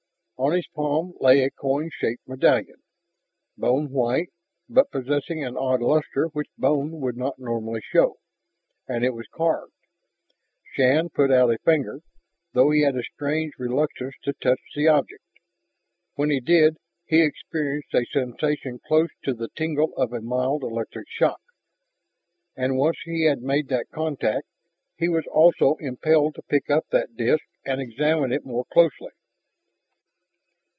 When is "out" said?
11.31-11.53